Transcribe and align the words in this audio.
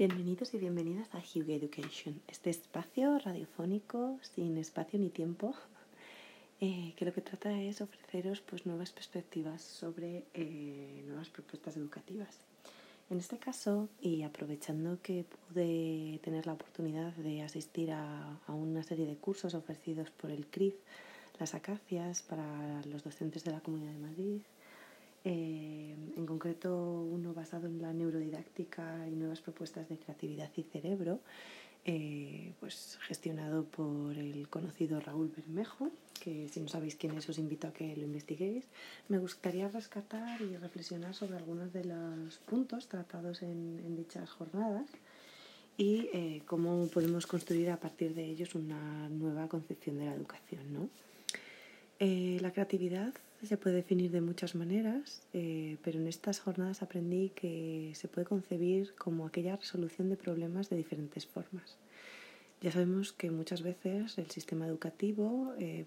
Bienvenidos 0.00 0.54
y 0.54 0.56
bienvenidas 0.56 1.10
a 1.12 1.18
Hugo 1.18 1.52
Education, 1.52 2.22
este 2.26 2.48
espacio 2.48 3.18
radiofónico 3.18 4.18
sin 4.22 4.56
espacio 4.56 4.98
ni 4.98 5.10
tiempo, 5.10 5.54
eh, 6.62 6.94
que 6.96 7.04
lo 7.04 7.12
que 7.12 7.20
trata 7.20 7.60
es 7.60 7.82
ofreceros 7.82 8.40
pues, 8.40 8.64
nuevas 8.64 8.92
perspectivas 8.92 9.60
sobre 9.60 10.24
eh, 10.32 11.04
nuevas 11.06 11.28
propuestas 11.28 11.76
educativas. 11.76 12.38
En 13.10 13.18
este 13.18 13.36
caso, 13.36 13.90
y 14.00 14.22
aprovechando 14.22 14.96
que 15.02 15.24
pude 15.24 16.18
tener 16.22 16.46
la 16.46 16.54
oportunidad 16.54 17.12
de 17.16 17.42
asistir 17.42 17.92
a, 17.92 18.38
a 18.46 18.54
una 18.54 18.82
serie 18.82 19.04
de 19.04 19.16
cursos 19.16 19.52
ofrecidos 19.52 20.08
por 20.12 20.30
el 20.30 20.46
CRIF, 20.46 20.76
las 21.38 21.52
acacias 21.52 22.22
para 22.22 22.82
los 22.86 23.04
docentes 23.04 23.44
de 23.44 23.52
la 23.52 23.60
Comunidad 23.60 23.92
de 23.92 23.98
Madrid, 23.98 24.40
eh, 25.24 25.94
en 26.16 26.26
concreto 26.26 27.02
uno 27.02 27.34
basado 27.34 27.66
en 27.66 27.82
la 27.82 27.92
neurodidáctica 27.92 29.06
y 29.06 29.10
nuevas 29.10 29.40
propuestas 29.40 29.88
de 29.88 29.98
creatividad 29.98 30.50
y 30.56 30.62
cerebro, 30.62 31.20
eh, 31.84 32.54
pues 32.60 32.98
gestionado 33.06 33.64
por 33.64 34.16
el 34.16 34.48
conocido 34.48 35.00
Raúl 35.00 35.32
Bermejo, 35.34 35.90
que 36.22 36.48
si 36.48 36.60
no 36.60 36.68
sabéis 36.68 36.96
quién 36.96 37.16
es 37.16 37.28
os 37.28 37.38
invito 37.38 37.68
a 37.68 37.72
que 37.72 37.96
lo 37.96 38.04
investiguéis. 38.04 38.64
Me 39.08 39.18
gustaría 39.18 39.68
rescatar 39.68 40.40
y 40.40 40.56
reflexionar 40.56 41.14
sobre 41.14 41.36
algunos 41.36 41.72
de 41.72 41.84
los 41.84 42.38
puntos 42.38 42.88
tratados 42.88 43.42
en, 43.42 43.96
dichas 43.96 44.30
jornadas 44.30 44.88
y 45.76 46.08
eh, 46.12 46.42
cómo 46.46 46.86
podemos 46.88 47.26
construir 47.26 47.70
a 47.70 47.78
partir 47.78 48.14
de 48.14 48.24
ellos 48.24 48.54
una 48.54 49.08
nueva 49.08 49.48
concepción 49.48 49.98
de 49.98 50.06
la 50.06 50.14
educación. 50.14 50.72
¿no? 50.72 50.88
la 52.00 52.50
creatividad 52.50 53.12
se 53.46 53.56
puede 53.56 53.76
definir 53.76 54.10
de 54.10 54.20
muchas 54.20 54.54
maneras, 54.54 55.22
eh, 55.32 55.78
pero 55.82 55.98
en 55.98 56.06
estas 56.06 56.40
jornadas 56.40 56.82
aprendí 56.82 57.30
que 57.30 57.92
se 57.94 58.08
puede 58.08 58.26
concebir 58.26 58.94
como 58.96 59.26
aquella 59.26 59.56
resolución 59.56 60.10
de 60.10 60.16
problemas 60.16 60.68
de 60.68 60.76
diferentes 60.76 61.26
formas. 61.26 61.78
Ya 62.60 62.70
sabemos 62.70 63.12
que 63.12 63.30
muchas 63.30 63.62
veces 63.62 64.18
el 64.18 64.30
sistema 64.30 64.66
educativo 64.66 65.54
eh, 65.58 65.86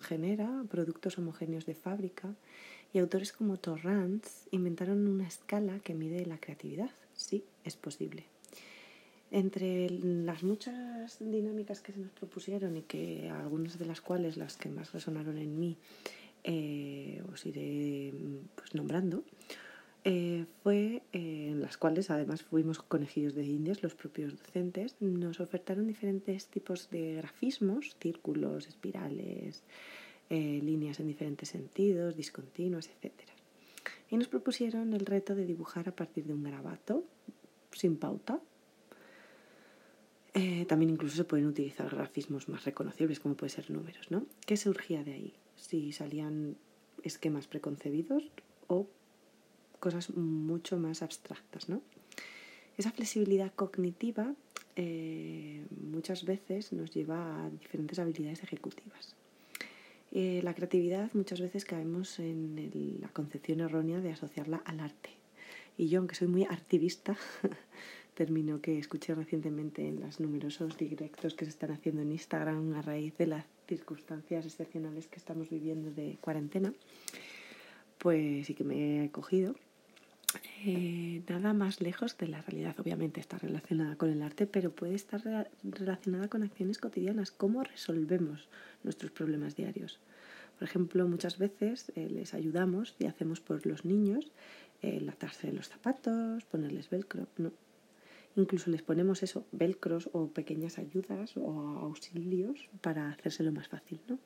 genera 0.00 0.64
productos 0.70 1.16
homogéneos 1.16 1.64
de 1.64 1.74
fábrica 1.74 2.34
y 2.92 2.98
autores 2.98 3.32
como 3.32 3.56
Torrance 3.56 4.46
inventaron 4.50 5.08
una 5.08 5.26
escala 5.26 5.78
que 5.78 5.94
mide 5.94 6.26
la 6.26 6.38
creatividad. 6.38 6.90
Sí, 7.14 7.44
es 7.64 7.76
posible. 7.76 8.24
Entre 9.30 9.88
las 9.88 10.42
muchas 10.42 11.16
dinámicas 11.20 11.80
que 11.80 11.92
se 11.92 12.00
nos 12.00 12.10
propusieron 12.10 12.76
y 12.76 12.82
que 12.82 13.30
algunas 13.30 13.78
de 13.78 13.86
las 13.86 14.02
cuales 14.02 14.36
las 14.36 14.58
que 14.58 14.68
más 14.68 14.92
resonaron 14.92 15.38
en 15.38 15.58
mí 15.58 15.78
eh, 16.44 17.22
os 17.32 17.46
iré 17.46 18.12
pues, 18.54 18.74
nombrando, 18.74 19.24
eh, 20.04 20.46
fue 20.62 21.02
eh, 21.12 21.48
en 21.50 21.60
las 21.60 21.76
cuales 21.76 22.10
además 22.10 22.42
fuimos 22.42 22.80
conejillos 22.80 23.34
de 23.34 23.44
indias, 23.44 23.82
los 23.82 23.94
propios 23.94 24.36
docentes, 24.36 24.96
nos 25.00 25.38
ofertaron 25.40 25.86
diferentes 25.86 26.48
tipos 26.48 26.90
de 26.90 27.14
grafismos, 27.14 27.96
círculos, 28.00 28.66
espirales, 28.66 29.62
líneas 30.30 30.98
en 30.98 31.08
diferentes 31.08 31.50
sentidos, 31.50 32.16
discontinuas, 32.16 32.88
etc. 32.88 33.12
Y 34.08 34.16
nos 34.16 34.28
propusieron 34.28 34.94
el 34.94 35.04
reto 35.04 35.34
de 35.34 35.44
dibujar 35.44 35.90
a 35.90 35.94
partir 35.94 36.24
de 36.24 36.32
un 36.32 36.42
garabato, 36.42 37.04
sin 37.70 37.98
pauta. 37.98 38.40
También 40.66 40.90
incluso 40.90 41.16
se 41.16 41.24
pueden 41.24 41.46
utilizar 41.46 41.90
grafismos 41.94 42.48
más 42.48 42.64
reconocibles, 42.64 43.20
como 43.20 43.34
pueden 43.34 43.54
ser 43.54 43.70
números, 43.70 44.10
¿no? 44.10 44.24
¿Qué 44.46 44.56
surgía 44.56 45.04
de 45.04 45.12
ahí? 45.12 45.34
si 45.62 45.92
salían 45.92 46.56
esquemas 47.02 47.46
preconcebidos 47.46 48.24
o 48.66 48.88
cosas 49.80 50.10
mucho 50.10 50.76
más 50.76 51.02
abstractas, 51.02 51.68
¿no? 51.68 51.82
Esa 52.76 52.90
flexibilidad 52.90 53.52
cognitiva 53.54 54.34
eh, 54.76 55.64
muchas 55.80 56.24
veces 56.24 56.72
nos 56.72 56.90
lleva 56.90 57.44
a 57.44 57.50
diferentes 57.50 57.98
habilidades 57.98 58.42
ejecutivas. 58.42 59.14
Eh, 60.10 60.40
la 60.42 60.54
creatividad 60.54 61.10
muchas 61.14 61.40
veces 61.40 61.64
caemos 61.64 62.18
en 62.18 62.98
la 63.00 63.08
concepción 63.08 63.60
errónea 63.60 64.00
de 64.00 64.10
asociarla 64.10 64.62
al 64.64 64.80
arte. 64.80 65.10
Y 65.78 65.88
yo, 65.88 66.00
aunque 66.00 66.14
soy 66.14 66.28
muy 66.28 66.44
artivista, 66.44 67.16
término 68.14 68.60
que 68.60 68.78
escuché 68.78 69.14
recientemente 69.14 69.86
en 69.86 70.00
los 70.00 70.20
numerosos 70.20 70.76
directos 70.76 71.34
que 71.34 71.44
se 71.44 71.50
están 71.50 71.70
haciendo 71.70 72.02
en 72.02 72.12
Instagram 72.12 72.74
a 72.74 72.82
raíz 72.82 73.16
de 73.16 73.26
las 73.26 73.46
circunstancias 73.66 74.44
excepcionales 74.44 75.06
que 75.06 75.16
estamos 75.16 75.48
viviendo 75.48 75.90
de 75.90 76.18
cuarentena, 76.20 76.72
pues 77.98 78.46
sí 78.46 78.54
que 78.54 78.64
me 78.64 79.04
he 79.04 79.10
cogido. 79.10 79.54
Eh, 80.64 81.22
nada 81.28 81.52
más 81.52 81.80
lejos 81.80 82.16
de 82.16 82.28
la 82.28 82.40
realidad, 82.42 82.78
obviamente 82.80 83.20
está 83.20 83.38
relacionada 83.38 83.96
con 83.96 84.10
el 84.10 84.22
arte, 84.22 84.46
pero 84.46 84.70
puede 84.70 84.94
estar 84.94 85.50
relacionada 85.62 86.28
con 86.28 86.42
acciones 86.42 86.78
cotidianas, 86.78 87.30
cómo 87.30 87.62
resolvemos 87.62 88.48
nuestros 88.82 89.10
problemas 89.10 89.56
diarios. 89.56 90.00
Por 90.58 90.68
ejemplo, 90.68 91.06
muchas 91.08 91.38
veces 91.38 91.92
eh, 91.96 92.08
les 92.08 92.34
ayudamos 92.34 92.94
y 92.98 93.06
hacemos 93.06 93.40
por 93.40 93.66
los 93.66 93.84
niños 93.84 94.30
eh, 94.80 95.00
latarse 95.00 95.52
los 95.52 95.68
zapatos, 95.68 96.44
ponerles 96.44 96.88
velcro. 96.90 97.26
No, 97.36 97.52
Incluso 98.36 98.70
les 98.70 98.82
ponemos 98.82 99.22
eso, 99.22 99.46
velcros 99.52 100.08
o 100.12 100.28
pequeñas 100.28 100.78
ayudas 100.78 101.36
o 101.36 101.50
auxilios 101.80 102.68
para 102.80 103.10
hacérselo 103.10 103.52
más 103.52 103.68
fácil, 103.68 104.00
¿no? 104.08 104.18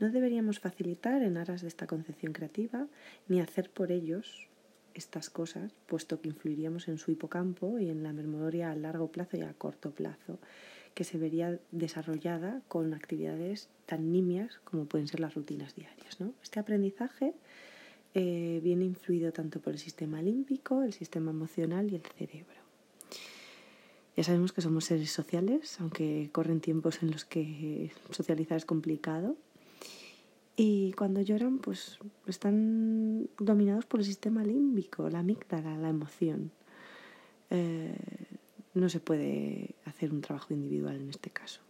No 0.00 0.10
deberíamos 0.10 0.58
facilitar 0.58 1.22
en 1.22 1.36
aras 1.36 1.62
de 1.62 1.68
esta 1.68 1.86
concepción 1.86 2.32
creativa 2.32 2.88
ni 3.28 3.40
hacer 3.40 3.70
por 3.70 3.92
ellos 3.92 4.48
estas 4.94 5.30
cosas, 5.30 5.72
puesto 5.86 6.20
que 6.20 6.28
influiríamos 6.28 6.88
en 6.88 6.98
su 6.98 7.10
hipocampo 7.10 7.78
y 7.78 7.88
en 7.88 8.02
la 8.02 8.12
memoria 8.12 8.70
a 8.70 8.74
largo 8.74 9.10
plazo 9.10 9.36
y 9.36 9.42
a 9.42 9.54
corto 9.54 9.92
plazo, 9.92 10.38
que 10.94 11.04
se 11.04 11.18
vería 11.18 11.58
desarrollada 11.70 12.62
con 12.68 12.92
actividades 12.92 13.68
tan 13.86 14.12
nimias 14.12 14.60
como 14.64 14.84
pueden 14.86 15.08
ser 15.08 15.20
las 15.20 15.34
rutinas 15.34 15.74
diarias. 15.74 16.20
¿no? 16.20 16.34
Este 16.42 16.60
aprendizaje 16.60 17.34
eh, 18.14 18.60
viene 18.62 18.84
influido 18.84 19.32
tanto 19.32 19.60
por 19.60 19.72
el 19.72 19.78
sistema 19.78 20.20
límbico, 20.20 20.82
el 20.82 20.92
sistema 20.92 21.30
emocional 21.30 21.90
y 21.90 21.94
el 21.94 22.02
cerebro. 22.02 22.61
Ya 24.16 24.24
sabemos 24.24 24.52
que 24.52 24.60
somos 24.60 24.84
seres 24.84 25.10
sociales, 25.10 25.80
aunque 25.80 26.28
corren 26.32 26.60
tiempos 26.60 27.02
en 27.02 27.10
los 27.10 27.24
que 27.24 27.92
socializar 28.10 28.58
es 28.58 28.66
complicado. 28.66 29.36
Y 30.54 30.92
cuando 30.92 31.22
lloran, 31.22 31.58
pues 31.58 31.98
están 32.26 33.28
dominados 33.38 33.86
por 33.86 34.00
el 34.00 34.06
sistema 34.06 34.44
límbico, 34.44 35.08
la 35.08 35.20
amígdala, 35.20 35.78
la 35.78 35.88
emoción. 35.88 36.50
Eh, 37.48 37.96
no 38.74 38.88
se 38.88 39.00
puede 39.00 39.74
hacer 39.86 40.12
un 40.12 40.20
trabajo 40.20 40.52
individual 40.52 40.96
en 40.96 41.08
este 41.08 41.30
caso. 41.30 41.60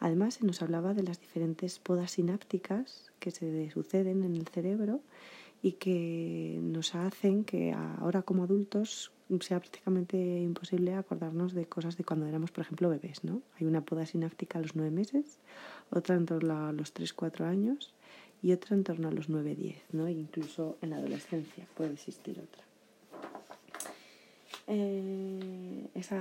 Además, 0.00 0.34
se 0.34 0.46
nos 0.46 0.62
hablaba 0.62 0.94
de 0.94 1.02
las 1.02 1.20
diferentes 1.20 1.78
podas 1.78 2.12
sinápticas 2.12 3.10
que 3.18 3.30
se 3.30 3.70
suceden 3.70 4.24
en 4.24 4.34
el 4.34 4.46
cerebro 4.48 5.00
y 5.62 5.72
que 5.72 6.58
nos 6.62 6.94
hacen 6.94 7.44
que 7.44 7.72
ahora 7.72 8.22
como 8.22 8.44
adultos 8.44 9.10
sea 9.40 9.58
prácticamente 9.58 10.16
imposible 10.16 10.94
acordarnos 10.94 11.52
de 11.52 11.66
cosas 11.66 11.96
de 11.96 12.04
cuando 12.04 12.26
éramos, 12.26 12.50
por 12.50 12.62
ejemplo, 12.62 12.88
bebés, 12.88 13.24
¿no? 13.24 13.42
Hay 13.58 13.66
una 13.66 13.80
poda 13.80 14.06
sináptica 14.06 14.58
a 14.58 14.62
los 14.62 14.76
nueve 14.76 14.90
meses, 14.90 15.38
otra 15.90 16.14
en 16.16 16.26
torno 16.26 16.66
a 16.66 16.72
los 16.72 16.92
tres, 16.92 17.12
cuatro 17.12 17.46
años 17.46 17.92
y 18.42 18.52
otra 18.52 18.76
en 18.76 18.84
torno 18.84 19.08
a 19.08 19.12
los 19.12 19.28
nueve, 19.28 19.54
diez, 19.54 19.82
¿no? 19.92 20.08
incluso 20.08 20.76
en 20.82 20.90
la 20.90 20.96
adolescencia 20.96 21.66
puede 21.74 21.94
existir 21.94 22.38
otra. 22.38 22.62
Eh, 24.68 25.88
ese 25.94 26.16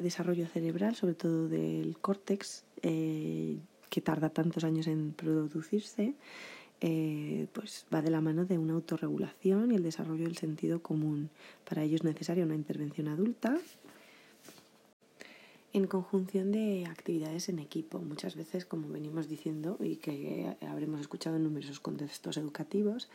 desarrollo 0.00 0.46
cerebral, 0.46 0.94
sobre 0.94 1.14
todo 1.14 1.48
del 1.48 1.98
córtex, 1.98 2.64
eh, 2.82 3.58
que 3.90 4.00
tarda 4.00 4.30
tantos 4.30 4.64
años 4.64 4.86
en 4.86 5.12
producirse, 5.12 6.14
eh, 6.84 7.46
pues 7.52 7.86
va 7.94 8.02
de 8.02 8.10
la 8.10 8.20
mano 8.20 8.44
de 8.44 8.58
una 8.58 8.74
autorregulación 8.74 9.70
y 9.70 9.76
el 9.76 9.84
desarrollo 9.84 10.24
del 10.24 10.36
sentido 10.36 10.82
común. 10.82 11.30
Para 11.64 11.84
ello 11.84 11.94
es 11.94 12.02
necesaria 12.02 12.44
una 12.44 12.56
intervención 12.56 13.06
adulta 13.06 13.56
en 15.72 15.86
conjunción 15.86 16.50
de 16.50 16.86
actividades 16.90 17.48
en 17.48 17.60
equipo. 17.60 18.00
Muchas 18.00 18.34
veces, 18.34 18.64
como 18.64 18.88
venimos 18.88 19.28
diciendo 19.28 19.76
y 19.78 19.94
que 19.94 20.56
habremos 20.68 21.00
escuchado 21.00 21.36
en 21.36 21.44
numerosos 21.44 21.78
contextos 21.78 22.36
educativos, 22.36 23.08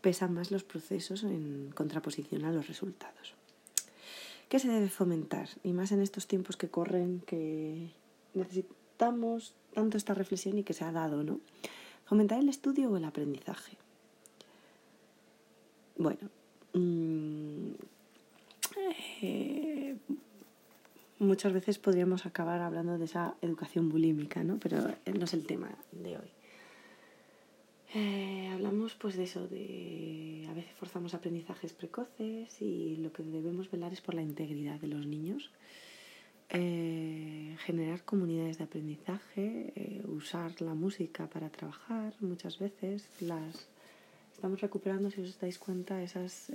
pesan 0.00 0.34
más 0.34 0.50
los 0.50 0.64
procesos 0.64 1.22
en 1.22 1.70
contraposición 1.76 2.44
a 2.44 2.50
los 2.50 2.66
resultados. 2.66 3.34
¿Qué 4.48 4.58
se 4.58 4.68
debe 4.68 4.88
fomentar? 4.88 5.48
Y 5.62 5.72
más 5.72 5.92
en 5.92 6.00
estos 6.00 6.26
tiempos 6.26 6.56
que 6.56 6.68
corren, 6.68 7.22
que 7.24 7.92
necesitamos 8.34 9.54
tanto 9.74 9.96
esta 9.96 10.12
reflexión 10.12 10.58
y 10.58 10.64
que 10.64 10.74
se 10.74 10.84
ha 10.84 10.90
dado, 10.90 11.22
¿no? 11.22 11.38
¿Fomentar 12.06 12.38
el 12.38 12.48
estudio 12.48 12.90
o 12.90 12.96
el 12.96 13.04
aprendizaje? 13.04 13.76
Bueno, 15.98 16.30
mm, 16.72 17.72
eh, 19.22 19.96
muchas 21.18 21.52
veces 21.52 21.78
podríamos 21.78 22.26
acabar 22.26 22.60
hablando 22.60 22.96
de 22.98 23.06
esa 23.06 23.34
educación 23.42 23.88
bulímica, 23.88 24.44
¿no? 24.44 24.58
pero 24.58 24.78
no 25.12 25.24
es 25.24 25.34
el 25.34 25.46
tema 25.46 25.70
de 25.92 26.18
hoy. 26.18 26.30
Eh, 27.94 28.50
hablamos 28.52 28.94
pues 28.94 29.16
de 29.16 29.24
eso, 29.24 29.48
de 29.48 30.46
a 30.50 30.52
veces 30.52 30.72
forzamos 30.74 31.14
aprendizajes 31.14 31.72
precoces 31.72 32.60
y 32.60 32.96
lo 32.96 33.12
que 33.12 33.22
debemos 33.22 33.70
velar 33.70 33.92
es 33.92 34.00
por 34.00 34.14
la 34.14 34.22
integridad 34.22 34.78
de 34.78 34.88
los 34.88 35.06
niños. 35.06 35.50
Eh, 36.50 37.56
generar 37.64 38.04
comunidades 38.04 38.58
de 38.58 38.64
aprendizaje, 38.64 39.72
eh, 39.74 40.02
usar 40.06 40.60
la 40.60 40.74
música 40.74 41.28
para 41.28 41.50
trabajar 41.50 42.14
muchas 42.20 42.58
veces. 42.58 43.08
Las, 43.20 43.68
estamos 44.32 44.60
recuperando, 44.60 45.10
si 45.10 45.22
os 45.22 45.38
dais 45.40 45.58
cuenta, 45.58 46.02
esas 46.02 46.50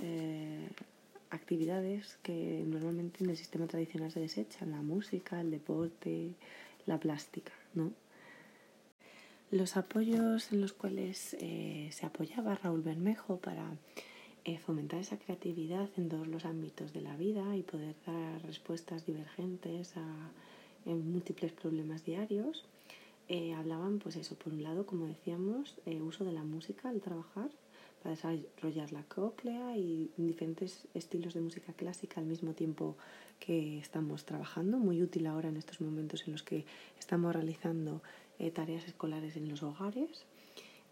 actividades 1.30 2.18
que 2.22 2.62
normalmente 2.66 3.24
en 3.24 3.30
el 3.30 3.36
sistema 3.36 3.66
tradicional 3.66 4.10
se 4.10 4.20
desechan, 4.20 4.70
la 4.70 4.82
música, 4.82 5.40
el 5.40 5.50
deporte, 5.50 6.34
la 6.86 6.98
plástica, 6.98 7.52
¿no? 7.74 7.92
Los 9.50 9.76
apoyos 9.76 10.50
en 10.52 10.60
los 10.60 10.72
cuales 10.72 11.36
eh, 11.38 11.88
se 11.92 12.06
apoyaba 12.06 12.54
Raúl 12.54 12.80
Bermejo 12.80 13.36
para 13.36 13.70
eh, 14.44 14.58
fomentar 14.58 15.00
esa 15.00 15.18
creatividad 15.18 15.88
en 15.96 16.08
todos 16.08 16.26
los 16.26 16.44
ámbitos 16.44 16.92
de 16.92 17.00
la 17.00 17.16
vida 17.16 17.56
y 17.56 17.62
poder 17.62 17.94
dar 18.06 18.42
respuestas 18.42 19.06
divergentes 19.06 19.96
a 19.96 20.32
múltiples 20.84 21.52
problemas 21.52 22.04
diarios, 22.04 22.64
eh, 23.28 23.54
hablaban, 23.54 24.00
pues 24.00 24.16
eso, 24.16 24.34
por 24.34 24.52
un 24.52 24.64
lado, 24.64 24.84
como 24.84 25.06
decíamos, 25.06 25.76
uso 25.86 26.24
de 26.24 26.32
la 26.32 26.42
música 26.42 26.88
al 26.88 27.00
trabajar 27.00 27.50
para 28.02 28.16
desarrollar 28.16 28.92
la 28.92 29.04
cóclea 29.04 29.76
y 29.76 30.10
diferentes 30.16 30.88
estilos 30.92 31.34
de 31.34 31.40
música 31.40 31.72
clásica 31.72 32.20
al 32.20 32.26
mismo 32.26 32.52
tiempo 32.52 32.96
que 33.38 33.78
estamos 33.78 34.24
trabajando, 34.24 34.78
muy 34.78 35.02
útil 35.02 35.26
ahora 35.26 35.48
en 35.48 35.56
estos 35.56 35.80
momentos 35.80 36.24
en 36.26 36.32
los 36.32 36.42
que 36.42 36.64
estamos 36.98 37.32
realizando 37.32 38.02
eh, 38.38 38.50
tareas 38.50 38.86
escolares 38.86 39.36
en 39.36 39.48
los 39.48 39.62
hogares. 39.62 40.24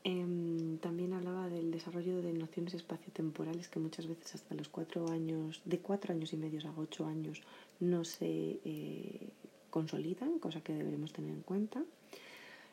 Em, 0.03 0.79
también 0.79 1.13
hablaba 1.13 1.49
del 1.49 1.71
desarrollo 1.71 2.23
de 2.23 2.33
nociones 2.33 2.73
espaciotemporales 2.75 3.69
que 3.69 3.81
muchas 3.81 4.07
veces 4.07 4.35
hasta 4.35 4.55
los 4.55 4.69
cuatro 4.69 5.11
años, 5.11 5.61
de 5.65 5.79
cuatro 5.79 6.15
años 6.15 6.33
y 6.33 6.37
medio 6.37 6.61
a 6.69 6.79
ocho 6.79 7.07
años, 7.07 7.43
no 7.81 8.05
se 8.05 8.61
eh, 8.65 9.29
consolidan, 9.69 10.39
cosa 10.39 10.63
que 10.63 10.73
deberemos 10.73 11.13
tener 11.13 11.33
en 11.33 11.43
cuenta. 11.43 11.85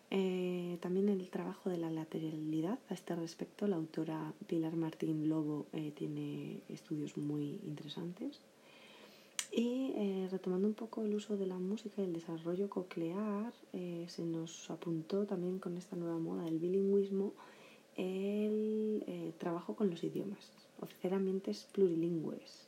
Eh, 0.09 0.77
también 0.79 1.09
el 1.09 1.29
trabajo 1.29 1.69
de 1.69 1.77
la 1.77 1.91
lateralidad. 1.91 2.79
A 2.89 2.93
este 2.93 3.13
respecto, 3.15 3.67
la 3.67 3.75
autora 3.75 4.33
Pilar 4.47 4.77
Martín 4.77 5.27
Lobo 5.27 5.65
tiene 5.95 6.61
estudios 6.69 7.17
muy 7.17 7.59
interesantes. 7.65 8.39
Y 9.57 9.91
eh, 9.95 10.27
retomando 10.29 10.67
un 10.67 10.75
poco 10.75 11.01
el 11.01 11.15
uso 11.15 11.35
de 11.35 11.47
la 11.47 11.57
música 11.57 11.99
y 11.99 12.05
el 12.05 12.13
desarrollo 12.13 12.69
coclear, 12.69 13.51
eh, 13.73 14.05
se 14.07 14.23
nos 14.23 14.69
apuntó 14.69 15.25
también 15.25 15.57
con 15.57 15.77
esta 15.77 15.95
nueva 15.95 16.19
moda 16.19 16.43
del 16.43 16.59
bilingüismo 16.59 17.33
el 17.95 19.03
eh, 19.07 19.33
trabajo 19.39 19.75
con 19.75 19.89
los 19.89 20.03
idiomas, 20.03 20.51
ofrecer 20.79 21.15
ambientes 21.15 21.67
plurilingües. 21.71 22.67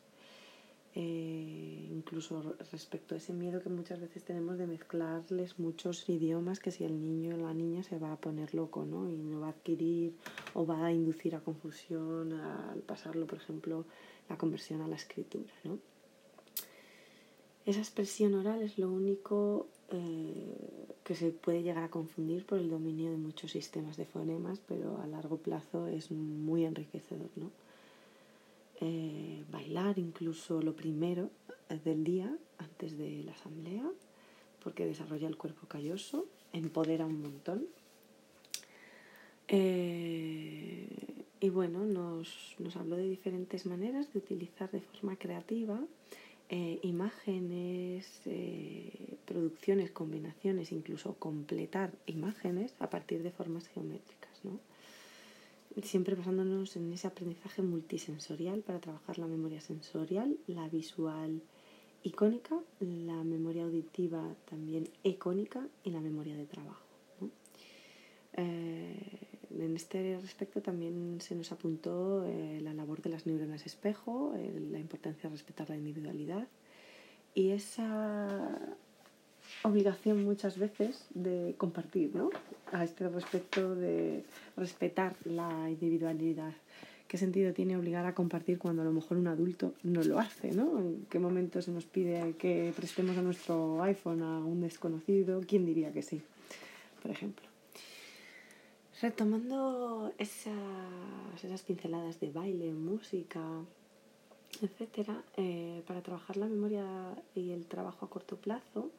incluso 0.96 2.56
respecto 2.72 3.14
a 3.14 3.20
ese 3.20 3.34
miedo 3.34 3.62
que 3.62 3.70
muchas 3.70 4.00
veces 4.02 4.24
tenemos 4.24 4.58
de 4.58 4.66
mezclarles 4.66 5.60
muchos 5.60 6.10
idiomas 6.10 6.60
que 6.60 6.72
si 6.72 6.86
el 6.86 7.00
niño 7.00 7.36
o 7.36 7.38
la 7.38 7.54
niña 7.54 7.84
se 7.84 8.00
va 8.00 8.14
a 8.14 8.18
poner 8.20 8.56
loco 8.56 8.84
¿no? 8.84 9.08
y 9.08 9.16
no 9.16 9.42
va 9.42 9.48
a 9.48 9.52
adquirir 9.52 10.16
o 10.56 10.66
va 10.66 10.88
a 10.88 10.92
inducir 10.92 11.36
a 11.36 11.42
confusión 11.42 12.34
al 12.34 12.80
pasarlo, 12.80 13.28
por 13.28 13.38
ejemplo, 13.38 13.86
la 14.28 14.40
conversión 14.40 14.82
a 14.82 14.88
la 14.88 14.96
escritura. 14.96 15.54
¿no? 15.64 15.78
Esa 17.70 17.82
expresión 17.82 18.34
oral 18.34 18.64
es 18.64 18.80
lo 18.80 18.92
único 18.92 19.68
eh, 19.92 20.88
que 21.04 21.14
se 21.14 21.30
puede 21.30 21.62
llegar 21.62 21.84
a 21.84 21.90
confundir 21.92 22.44
por 22.44 22.58
el 22.58 22.68
dominio 22.68 23.12
de 23.12 23.18
muchos 23.18 23.52
sistemas 23.52 23.96
de 23.96 24.08
fonemas, 24.08 24.60
pero 24.68 25.00
a 25.00 25.06
largo 25.06 25.38
plazo 25.38 25.86
es 25.86 26.10
muy 26.10 26.66
enriquecedor. 26.66 27.30
¿no? 27.36 27.52
Eh, 28.82 29.44
bailar 29.52 30.00
incluso 30.00 30.64
lo 30.64 30.76
primero 30.76 31.30
del 31.86 32.04
día 32.04 32.36
antes 32.58 32.98
de 32.98 33.22
la 33.24 33.34
asamblea, 33.34 33.88
porque 34.64 34.88
desarrolla 34.88 35.28
el 35.28 35.38
cuerpo 35.38 35.68
calloso, 35.68 36.26
empodera 36.54 37.06
un 37.06 37.22
montón. 37.22 37.68
Eh, 39.48 40.88
y 41.40 41.50
bueno, 41.50 41.86
nos, 41.86 42.56
nos 42.58 42.76
habló 42.78 42.96
de 42.96 43.08
diferentes 43.08 43.68
maneras 43.68 44.12
de 44.12 44.18
utilizar 44.18 44.72
de 44.72 44.82
forma 44.82 45.18
creativa 45.18 45.80
eh, 46.50 46.80
imágenes, 46.82 48.22
eh, 48.26 49.18
producciones, 49.26 49.92
combinaciones, 49.92 50.72
incluso 50.72 51.14
completar 51.14 51.92
imágenes 52.08 52.74
a 52.80 52.90
partir 52.90 53.22
de 53.22 53.30
formas 53.30 53.68
geométricas. 53.68 54.44
¿no? 54.44 54.60
Siempre 55.84 56.16
basándonos 56.16 56.76
en 56.76 56.92
ese 56.92 57.06
aprendizaje 57.06 57.62
multisensorial 57.62 58.62
para 58.62 58.80
trabajar 58.80 59.20
la 59.20 59.28
memoria 59.28 59.62
sensorial, 59.62 60.38
la 60.48 60.68
visual 60.68 61.44
icónica, 62.04 62.60
la 62.80 63.24
memoria 63.24 63.64
auditiva 63.66 64.36
también 64.50 64.90
icónica 65.04 65.68
y 65.84 65.92
la 65.92 66.02
memoria 66.02 66.36
de 66.36 66.46
trabajo. 66.46 66.84
Eh, 68.34 69.29
en 69.58 69.76
este 69.76 70.18
respecto 70.22 70.62
también 70.62 71.20
se 71.22 71.36
nos 71.36 71.52
apuntó 71.52 72.26
eh, 72.26 72.60
la 72.62 72.74
labor 72.74 73.02
de 73.02 73.10
las 73.10 73.26
neuronas 73.26 73.66
espejo, 73.66 74.34
la 74.72 74.80
importancia 74.80 75.30
de 75.30 75.36
respetar 75.36 75.70
la 75.70 75.78
individualidad 75.78 76.48
y 77.34 77.52
esa 77.52 78.60
obligación 79.64 80.24
muchas 80.24 80.58
veces 80.58 81.08
de 81.14 81.56
compartir, 81.58 82.16
¿no? 82.16 82.30
A 82.72 82.84
este 82.84 83.08
respecto 83.10 83.76
de 83.76 84.24
respetar 84.56 85.16
la 85.26 85.70
individualidad. 85.70 86.54
¿Qué 87.08 87.18
sentido 87.18 87.54
tiene 87.54 87.76
obligar 87.76 88.06
a 88.06 88.14
compartir 88.14 88.60
cuando 88.60 88.84
a 88.84 88.86
lo 88.86 88.92
mejor 88.92 89.18
un 89.18 89.28
adulto 89.28 89.74
no 89.84 90.04
lo 90.04 90.20
hace, 90.20 90.52
¿no? 90.52 90.78
¿En 90.80 91.08
qué 91.10 91.18
momento 91.18 91.62
se 91.62 91.72
nos 91.72 91.86
pide 91.86 92.36
que 92.38 92.72
prestemos 92.76 93.18
a 93.18 93.24
nuestro 93.24 93.82
iPhone 93.82 94.22
a 94.22 94.38
un 94.40 94.62
desconocido? 94.62 95.42
¿Quién 95.48 95.66
diría 95.66 95.92
que 95.92 96.04
sí? 96.04 96.22
Por 97.02 97.10
ejemplo. 97.10 97.49
Retomando 99.02 100.12
esas, 100.18 100.54
esas 101.42 101.62
pinceladas 101.62 102.20
de 102.20 102.32
baile, 102.32 102.74
música, 102.74 103.42
etcétera, 104.62 105.24
eh, 105.38 105.84
para 105.88 106.02
trabajar 106.02 106.36
la 106.36 106.48
memoria 106.48 106.86
y 107.34 107.52
el 107.52 107.66
trabajo 107.66 108.06
a 108.06 108.10
corto 108.10 108.36
plazo, 108.36 108.92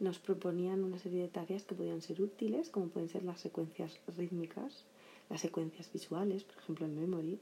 nos 0.00 0.18
proponían 0.18 0.84
una 0.84 0.98
serie 0.98 1.22
de 1.22 1.28
tareas 1.28 1.62
que 1.64 1.74
podían 1.74 2.02
ser 2.02 2.20
útiles, 2.20 2.68
como 2.68 2.88
pueden 2.88 3.08
ser 3.08 3.22
las 3.22 3.40
secuencias 3.40 3.98
rítmicas, 4.18 4.84
las 5.30 5.40
secuencias 5.40 5.90
visuales, 5.90 6.44
por 6.44 6.58
ejemplo 6.58 6.84
en 6.84 7.00
Memory, 7.00 7.38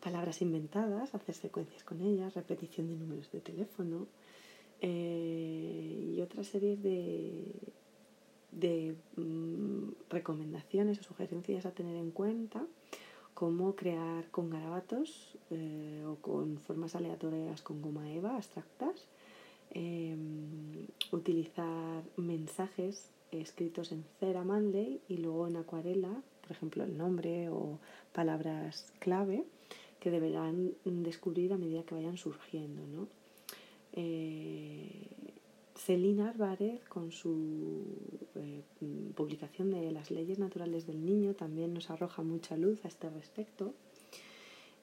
palabras 0.00 0.40
inventadas, 0.42 1.12
hacer 1.12 1.34
secuencias 1.34 1.82
con 1.82 2.00
ellas, 2.02 2.34
repetición 2.34 2.86
de 2.86 2.94
números 2.94 3.32
de 3.32 3.40
teléfono 3.40 4.06
eh, 4.80 6.14
y 6.14 6.20
otra 6.20 6.44
serie 6.44 6.76
de, 6.76 7.42
de 8.50 8.96
mm, 9.16 9.90
recomendaciones 10.10 10.98
o 11.00 11.02
sugerencias 11.02 11.66
a 11.66 11.72
tener 11.72 11.96
en 11.96 12.10
cuenta, 12.10 12.66
como 13.34 13.76
crear 13.76 14.28
con 14.30 14.50
garabatos 14.50 15.38
eh, 15.50 16.02
o 16.06 16.16
con 16.16 16.58
formas 16.58 16.96
aleatorias 16.96 17.62
con 17.62 17.80
goma 17.80 18.10
eva 18.10 18.34
abstractas, 18.34 19.06
em, 19.70 20.88
utilizar 21.12 22.02
mensajes 22.16 23.10
escritos 23.30 23.92
en 23.92 24.04
cera 24.18 24.42
Manley 24.42 25.00
y 25.08 25.18
luego 25.18 25.46
en 25.46 25.56
acuarela, 25.56 26.22
por 26.42 26.52
ejemplo 26.52 26.82
el 26.84 26.96
nombre 26.96 27.48
o 27.50 27.78
palabras 28.12 28.92
clave 28.98 29.44
que 30.00 30.10
deberán 30.10 30.72
descubrir 30.84 31.52
a 31.52 31.58
medida 31.58 31.82
que 31.82 31.94
vayan 31.94 32.16
surgiendo. 32.16 32.86
¿no? 32.86 33.08
Eh, 33.92 35.10
Celina 35.78 36.30
Álvarez, 36.30 36.84
con 36.88 37.12
su 37.12 37.84
eh, 38.34 38.62
publicación 39.14 39.70
de 39.70 39.90
Las 39.92 40.10
leyes 40.10 40.38
naturales 40.38 40.86
del 40.86 41.04
niño, 41.04 41.34
también 41.34 41.72
nos 41.72 41.88
arroja 41.90 42.22
mucha 42.22 42.56
luz 42.56 42.84
a 42.84 42.88
este 42.88 43.08
respecto. 43.08 43.74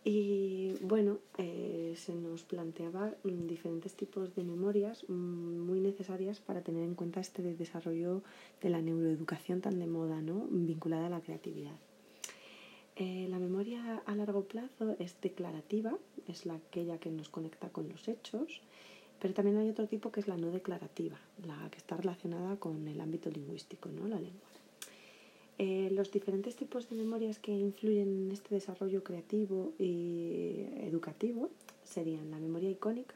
Y 0.08 0.74
bueno, 0.82 1.18
eh, 1.38 1.94
se 1.98 2.16
nos 2.16 2.44
planteaba 2.44 3.14
mm, 3.24 3.48
diferentes 3.48 3.96
tipos 3.96 4.36
de 4.36 4.44
memorias 4.44 5.04
mm, 5.08 5.60
muy 5.60 5.80
necesarias 5.80 6.40
para 6.40 6.62
tener 6.62 6.84
en 6.84 6.96
cuenta 6.96 7.20
este 7.20 7.42
desarrollo 7.42 8.22
de 8.62 8.70
la 8.70 8.82
neuroeducación 8.82 9.62
tan 9.62 9.80
de 9.80 9.88
moda, 9.88 10.22
¿no? 10.22 10.48
vinculada 10.50 11.08
a 11.08 11.10
la 11.10 11.22
creatividad. 11.22 11.78
Eh, 12.96 13.28
la 13.30 13.40
memoria 13.40 14.04
a 14.06 14.16
largo 14.16 14.46
plazo 14.46 14.96
es 15.00 15.20
declarativa, 15.20 15.98
es 16.28 16.46
la, 16.46 16.54
aquella 16.54 17.00
que 17.00 17.10
nos 17.10 17.28
conecta 17.28 17.70
con 17.70 17.90
los 17.90 18.08
hechos 18.08 18.62
pero 19.26 19.34
también 19.34 19.58
hay 19.58 19.68
otro 19.68 19.88
tipo 19.88 20.12
que 20.12 20.20
es 20.20 20.28
la 20.28 20.38
no 20.38 20.52
declarativa, 20.52 21.20
la 21.48 21.68
que 21.72 21.80
está 21.80 21.98
relacionada 21.98 22.58
con 22.58 22.88
el 22.88 23.02
ámbito 23.02 23.32
lingüístico, 23.32 23.90
¿no? 23.90 24.08
la 24.08 24.20
lengua. 24.20 24.48
Eh, 25.58 25.90
los 25.92 26.12
diferentes 26.12 26.56
tipos 26.56 26.88
de 26.92 26.96
memorias 26.96 27.40
que 27.40 27.52
influyen 27.52 28.28
en 28.28 28.32
este 28.32 28.54
desarrollo 28.54 29.04
creativo 29.04 29.74
y 29.80 30.68
educativo 30.82 31.50
serían 31.84 32.30
la 32.30 32.38
memoria 32.38 32.70
icónica, 32.70 33.16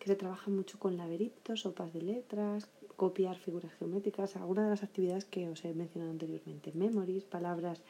que 0.00 0.08
se 0.08 0.16
trabaja 0.16 0.50
mucho 0.50 0.76
con 0.80 0.96
laberintos, 0.96 1.60
sopas 1.60 1.92
de 1.92 2.02
letras, 2.02 2.66
copiar 2.96 3.36
figuras 3.38 3.72
geométricas, 3.74 4.34
algunas 4.34 4.64
de 4.64 4.70
las 4.70 4.82
actividades 4.82 5.24
que 5.24 5.48
os 5.48 5.64
he 5.64 5.72
mencionado 5.72 6.10
anteriormente, 6.10 6.72
memories, 6.74 7.22
palabras 7.22 7.80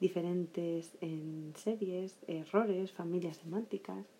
diferentes 0.00 0.90
en 1.00 1.52
series, 1.54 2.16
errores, 2.26 2.90
familias 2.90 3.36
semánticas. 3.36 4.15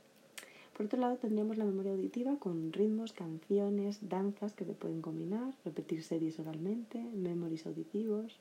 Por 0.76 0.86
otro 0.86 1.00
lado, 1.00 1.16
tendríamos 1.16 1.56
la 1.56 1.64
memoria 1.64 1.92
auditiva 1.92 2.36
con 2.38 2.70
ritmos, 2.70 3.14
canciones, 3.14 4.10
danzas 4.10 4.52
que 4.52 4.66
se 4.66 4.74
pueden 4.74 5.00
combinar, 5.00 5.54
repetir 5.64 6.02
series 6.02 6.38
oralmente, 6.38 6.98
memories 6.98 7.66
auditivos. 7.66 8.36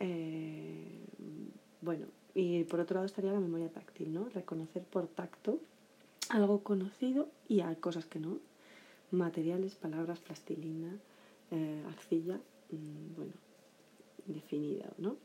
Eh, 0.00 1.06
bueno, 1.80 2.06
y 2.34 2.64
por 2.64 2.80
otro 2.80 2.96
lado 2.96 3.06
estaría 3.06 3.32
la 3.32 3.38
memoria 3.38 3.68
táctil, 3.68 4.12
¿no? 4.12 4.28
Reconocer 4.30 4.82
por 4.82 5.06
tacto 5.06 5.60
algo 6.28 6.64
conocido 6.64 7.28
y 7.46 7.60
hay 7.60 7.76
cosas 7.76 8.06
que 8.06 8.18
no. 8.18 8.38
Materiales, 9.12 9.76
palabras, 9.76 10.18
plastilina, 10.18 10.98
eh, 11.52 11.84
arcilla, 11.86 12.40
mm, 12.72 13.14
bueno, 13.14 13.32
definida, 14.26 14.92
¿no? 14.98 15.16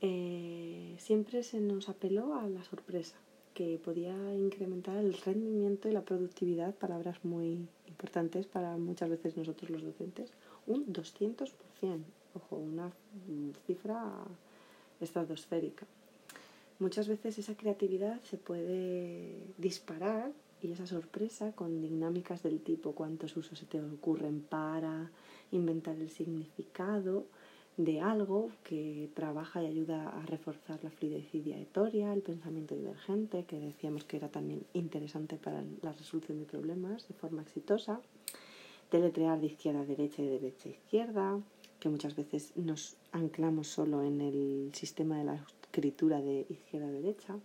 Eh, 0.00 0.94
siempre 0.98 1.42
se 1.42 1.58
nos 1.58 1.88
apeló 1.88 2.34
a 2.34 2.48
la 2.48 2.62
sorpresa, 2.62 3.16
que 3.58 3.76
podía 3.76 4.14
incrementar 4.36 4.96
el 4.98 5.14
rendimiento 5.14 5.88
y 5.88 5.92
la 5.92 6.02
productividad, 6.02 6.76
palabras 6.76 7.24
muy 7.24 7.66
importantes 7.88 8.46
para 8.46 8.76
muchas 8.76 9.10
veces 9.10 9.36
nosotros 9.36 9.68
los 9.68 9.82
docentes, 9.82 10.30
un 10.68 10.86
200%, 10.86 11.50
ojo, 12.34 12.54
una 12.54 12.92
cifra 13.66 14.12
estratosférica. 15.00 15.88
Muchas 16.78 17.08
veces 17.08 17.36
esa 17.36 17.56
creatividad 17.56 18.22
se 18.22 18.36
puede 18.36 19.34
disparar 19.56 20.30
y 20.62 20.70
esa 20.70 20.86
sorpresa 20.86 21.50
con 21.50 21.80
dinámicas 21.82 22.44
del 22.44 22.60
tipo 22.60 22.92
cuántos 22.92 23.36
usos 23.36 23.58
se 23.58 23.66
te 23.66 23.82
ocurren 23.82 24.40
para 24.40 25.10
inventar 25.50 25.96
el 25.96 26.10
significado 26.10 27.24
de 27.78 28.00
algo 28.00 28.50
que 28.64 29.08
trabaja 29.14 29.62
y 29.62 29.66
ayuda 29.66 30.08
a 30.08 30.26
reforzar 30.26 30.82
la 30.82 30.90
fluidez 30.90 31.32
ideatoria, 31.32 32.12
el 32.12 32.22
pensamiento 32.22 32.74
divergente, 32.74 33.44
que 33.44 33.60
decíamos 33.60 34.04
que 34.04 34.16
era 34.16 34.28
también 34.28 34.64
interesante 34.74 35.36
para 35.36 35.62
la 35.82 35.92
resolución 35.92 36.40
de 36.40 36.44
problemas 36.44 37.06
de 37.06 37.14
forma 37.14 37.40
exitosa, 37.40 38.00
deletrear 38.90 39.40
de 39.40 39.46
izquierda 39.46 39.82
a 39.82 39.84
derecha 39.84 40.22
y 40.22 40.26
de 40.26 40.40
derecha 40.40 40.68
a 40.68 40.72
izquierda, 40.72 41.40
que 41.78 41.88
muchas 41.88 42.16
veces 42.16 42.52
nos 42.56 42.96
anclamos 43.12 43.68
solo 43.68 44.02
en 44.02 44.20
el 44.22 44.70
sistema 44.74 45.16
de 45.16 45.24
la 45.24 45.34
escritura 45.62 46.20
de 46.20 46.46
izquierda 46.50 46.88
a 46.88 46.90
derecha, 46.90 47.36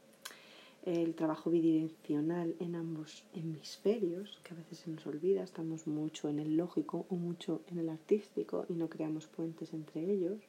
el 0.85 1.15
trabajo 1.15 1.49
bidireccional 1.49 2.55
en 2.59 2.75
ambos 2.75 3.23
hemisferios, 3.33 4.39
que 4.43 4.53
a 4.53 4.57
veces 4.57 4.79
se 4.79 4.91
nos 4.91 5.05
olvida, 5.07 5.43
estamos 5.43 5.87
mucho 5.87 6.27
en 6.29 6.39
el 6.39 6.57
lógico 6.57 7.05
o 7.09 7.15
mucho 7.15 7.61
en 7.71 7.77
el 7.77 7.89
artístico 7.89 8.65
y 8.67 8.73
no 8.73 8.89
creamos 8.89 9.27
puentes 9.27 9.73
entre 9.73 10.01
ellos. 10.01 10.39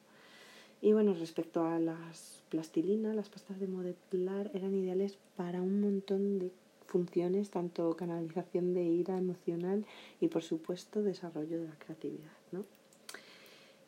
Y 0.81 0.91
bueno, 0.91 1.13
respecto 1.13 1.65
a 1.65 1.79
las 1.79 2.43
plastilinas, 2.49 3.15
las 3.15 3.29
pastas 3.29 3.59
de 3.59 3.67
modelar 3.67 4.51
eran 4.53 4.75
ideales 4.75 5.17
para 5.37 5.61
un 5.61 5.79
montón 5.79 6.39
de 6.39 6.51
funciones, 6.85 7.49
tanto 7.49 7.95
canalización 7.95 8.73
de 8.73 8.83
ira 8.83 9.17
emocional 9.17 9.85
y 10.19 10.27
por 10.27 10.43
supuesto 10.43 11.01
desarrollo 11.01 11.59
de 11.59 11.67
la 11.67 11.79
creatividad. 11.79 12.31
¿no? 12.51 12.65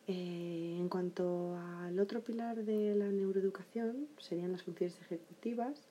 Eh, 0.06 0.76
en 0.78 0.88
cuanto 0.88 1.56
al 1.56 1.98
otro 2.00 2.22
pilar 2.22 2.64
de 2.64 2.94
la 2.94 3.10
neuroeducación, 3.10 4.08
serían 4.18 4.52
las 4.52 4.62
funciones 4.62 4.98
ejecutivas, 5.02 5.86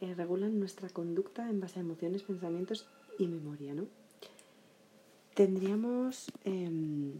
eh, 0.00 0.14
regulan 0.14 0.58
nuestra 0.58 0.88
conducta 0.88 1.48
en 1.48 1.60
base 1.60 1.78
a 1.78 1.82
emociones, 1.82 2.22
pensamientos 2.22 2.86
y 3.18 3.26
memoria, 3.26 3.74
¿no? 3.74 3.86
Tendríamos 5.34 6.32
em, 6.44 7.12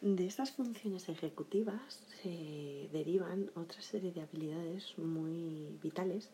de 0.00 0.26
estas 0.26 0.52
funciones 0.52 1.08
ejecutivas 1.08 2.00
se 2.22 2.88
derivan 2.92 3.50
otra 3.54 3.80
serie 3.82 4.12
de 4.12 4.20
habilidades 4.20 4.96
muy 4.98 5.78
vitales 5.82 6.28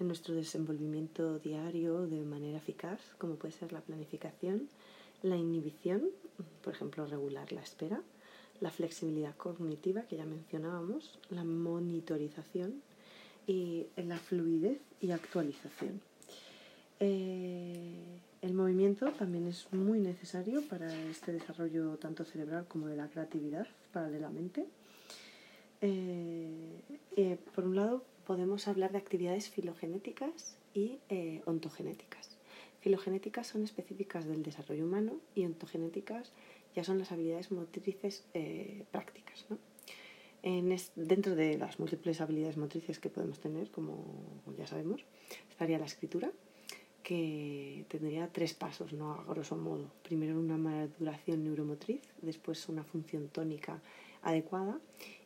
en 0.00 0.08
nuestro 0.08 0.34
desenvolvimiento 0.34 1.38
diario 1.38 2.06
de 2.06 2.22
manera 2.22 2.58
eficaz, 2.58 3.00
como 3.18 3.36
puede 3.36 3.52
ser 3.52 3.72
la 3.72 3.80
planificación, 3.80 4.68
la 5.22 5.36
inhibición, 5.36 6.02
por 6.62 6.74
ejemplo, 6.74 7.06
regular 7.06 7.52
la 7.52 7.60
espera, 7.60 8.02
la 8.60 8.70
flexibilidad 8.70 9.36
cognitiva 9.36 10.02
que 10.02 10.16
ya 10.16 10.24
mencionábamos, 10.24 11.18
la 11.30 11.44
monitorización, 11.44 12.82
y 13.46 13.86
la 13.96 14.18
fluidez 14.18 14.80
y 15.00 15.10
actualización. 15.10 16.00
Eh, 17.04 18.20
el 18.42 18.54
movimiento 18.54 19.10
también 19.10 19.48
es 19.48 19.66
muy 19.72 19.98
necesario 19.98 20.62
para 20.68 20.94
este 21.10 21.32
desarrollo 21.32 21.96
tanto 21.96 22.24
cerebral 22.24 22.66
como 22.68 22.86
de 22.86 22.96
la 22.96 23.08
creatividad 23.08 23.66
paralelamente. 23.92 24.66
Eh, 25.80 26.80
eh, 27.16 27.38
por 27.56 27.64
un 27.64 27.74
lado, 27.74 28.04
podemos 28.24 28.68
hablar 28.68 28.92
de 28.92 28.98
actividades 28.98 29.50
filogenéticas 29.50 30.56
y 30.74 31.00
ontogenéticas. 31.44 32.36
Filogenéticas 32.80 33.48
son 33.48 33.64
específicas 33.64 34.24
del 34.24 34.44
desarrollo 34.44 34.84
humano 34.84 35.16
y 35.34 35.44
ontogenéticas 35.44 36.32
ya 36.76 36.84
son 36.84 37.00
las 37.00 37.10
habilidades 37.10 37.50
motrices 37.50 38.24
prácticas. 38.92 39.44
Dentro 40.42 41.36
de 41.36 41.56
las 41.56 41.78
múltiples 41.78 42.20
habilidades 42.20 42.56
motrices 42.56 42.98
que 42.98 43.10
podemos 43.10 43.38
tener, 43.38 43.70
como 43.70 44.42
ya 44.58 44.66
sabemos, 44.66 45.04
estaría 45.50 45.78
la 45.78 45.86
escritura, 45.86 46.32
que 47.02 47.84
tendría 47.88 48.32
tres 48.32 48.54
pasos, 48.54 48.92
¿no? 48.92 49.12
a 49.12 49.24
grosso 49.24 49.56
modo. 49.56 49.90
Primero 50.02 50.38
una 50.38 50.56
maduración 50.56 51.44
neuromotriz, 51.44 52.02
después 52.22 52.68
una 52.68 52.84
función 52.84 53.28
tónica 53.28 53.80
adecuada 54.22 54.80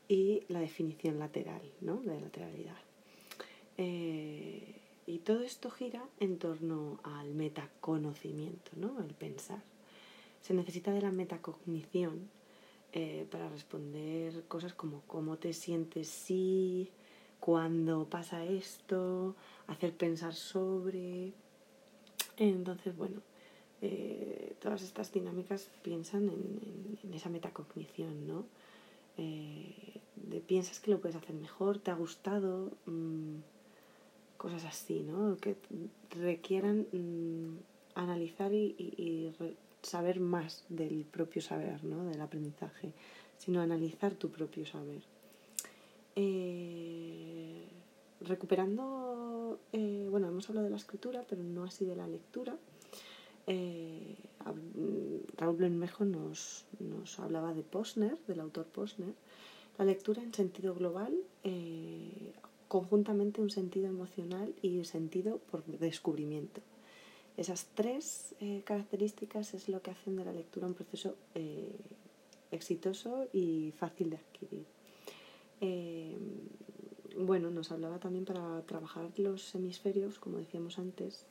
y 0.08 0.42
la 0.48 0.60
definición 0.60 1.18
lateral, 1.18 1.62
¿no? 1.80 1.96
de 1.96 2.20
lateralidad. 2.20 2.78
Eh, 3.78 4.80
y 5.06 5.18
todo 5.18 5.42
esto 5.42 5.70
gira 5.70 6.02
en 6.18 6.38
torno 6.38 6.98
al 7.04 7.34
metaconocimiento, 7.34 8.72
¿no? 8.76 9.00
el 9.00 9.14
pensar. 9.14 9.62
Se 10.40 10.54
necesita 10.54 10.92
de 10.92 11.02
la 11.02 11.12
metacognición 11.12 12.28
eh, 12.98 13.26
para 13.30 13.46
responder 13.50 14.44
cosas 14.48 14.72
como 14.72 15.02
cómo 15.06 15.36
te 15.36 15.52
sientes 15.52 16.08
si, 16.08 16.90
cuando 17.40 18.06
pasa 18.08 18.42
esto, 18.46 19.36
hacer 19.66 19.94
pensar 19.94 20.32
sobre. 20.32 21.34
Entonces, 22.38 22.96
bueno, 22.96 23.20
eh, 23.82 24.56
todas 24.62 24.80
estas 24.80 25.12
dinámicas 25.12 25.68
piensan 25.82 26.30
en, 26.30 27.12
esa 27.12 27.28
metacognición, 27.28 28.26
¿no? 28.26 28.46
Eh, 29.18 30.00
piensas 30.46 30.80
que 30.80 30.90
lo 30.90 30.98
puedes 30.98 31.16
hacer 31.16 31.34
mejor, 31.34 31.78
te 31.78 31.90
ha 31.90 31.94
gustado, 31.94 32.72
mm, 32.86 33.40
cosas 34.38 34.64
así, 34.64 35.00
¿no? 35.00 35.36
Que 35.36 35.54
requieran 36.18 36.86
mm, 36.92 37.58
analizar 37.94 38.54
y 38.54 39.34
saber 39.86 40.20
más 40.20 40.64
del 40.68 41.04
propio 41.04 41.40
saber, 41.40 41.84
¿no? 41.84 42.04
del 42.04 42.20
aprendizaje, 42.20 42.92
sino 43.38 43.60
analizar 43.60 44.14
tu 44.14 44.30
propio 44.30 44.66
saber. 44.66 45.02
Eh, 46.16 47.68
recuperando, 48.20 49.60
eh, 49.72 50.08
bueno, 50.10 50.28
hemos 50.28 50.48
hablado 50.48 50.64
de 50.64 50.70
la 50.70 50.76
escritura, 50.76 51.24
pero 51.28 51.42
no 51.42 51.64
así 51.64 51.84
de 51.84 51.96
la 51.96 52.08
lectura. 52.08 52.56
Eh, 53.46 54.16
Raúl 55.36 55.56
Blenmejo 55.56 56.04
nos, 56.04 56.64
nos 56.80 57.18
hablaba 57.20 57.54
de 57.54 57.62
Posner, 57.62 58.18
del 58.26 58.40
autor 58.40 58.66
Posner. 58.66 59.14
La 59.78 59.84
lectura 59.84 60.22
en 60.22 60.32
sentido 60.32 60.74
global, 60.74 61.14
conjuntamente 62.66 63.42
un 63.42 63.50
sentido 63.50 63.88
emocional 63.88 64.54
y 64.62 64.82
sentido 64.84 65.38
por 65.50 65.64
descubrimiento. 65.64 66.62
Esas 67.36 67.66
tres 67.74 68.34
eh, 68.40 68.62
características 68.64 69.52
es 69.52 69.68
lo 69.68 69.82
que 69.82 69.90
hacen 69.90 70.16
de 70.16 70.24
la 70.24 70.32
lectura 70.32 70.66
un 70.66 70.74
proceso 70.74 71.16
eh, 71.34 71.76
exitoso 72.50 73.26
y 73.32 73.72
fácil 73.76 74.10
de 74.10 74.16
adquirir. 74.16 74.64
Eh, 75.60 76.16
bueno, 77.18 77.50
nos 77.50 77.72
hablaba 77.72 77.98
también 77.98 78.24
para 78.24 78.62
trabajar 78.62 79.10
los 79.18 79.54
hemisferios, 79.54 80.18
como 80.18 80.38
decíamos 80.38 80.78
antes, 80.78 81.24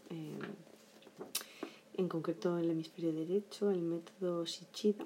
en 1.93 2.09
concreto 2.09 2.57
el 2.57 2.71
hemisferio 2.71 3.13
derecho, 3.13 3.69
el 3.69 3.81
método 3.81 4.45
Shichida, 4.45 5.05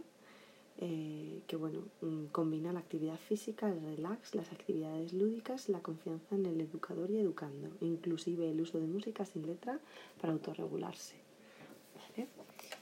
eh, 0.82 1.42
que 1.46 1.58
bueno, 1.58 1.80
mm, 2.02 2.28
combina 2.32 2.72
la 2.72 2.80
actividad 2.80 3.18
física, 3.18 3.70
el 3.70 3.82
relax, 3.82 4.34
las 4.34 4.52
actividades 4.52 5.12
lúdicas, 5.12 5.68
la 5.68 5.80
confianza 5.80 6.36
en 6.36 6.46
el 6.46 6.62
educador 6.62 7.12
y 7.12 7.18
educando, 7.18 7.70
inclusive 7.82 8.50
el 8.50 8.62
uso 8.62 8.80
de 8.80 8.88
música 8.88 9.26
sin 9.26 9.46
letra 9.46 9.80
para 10.22 10.32
autorregularse. 10.34 11.16